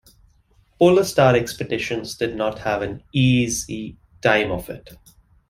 [0.79, 4.95] Polar Star Expeditions did not have an easy time of it.